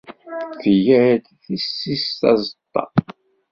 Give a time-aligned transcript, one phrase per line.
[0.61, 2.83] Tga-d tisist azeṭṭa.